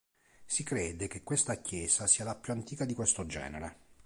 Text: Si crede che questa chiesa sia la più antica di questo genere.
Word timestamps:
Si 0.47 0.63
crede 0.63 1.07
che 1.07 1.21
questa 1.21 1.61
chiesa 1.61 2.07
sia 2.07 2.23
la 2.25 2.33
più 2.33 2.53
antica 2.53 2.85
di 2.85 2.95
questo 2.95 3.27
genere. 3.27 3.77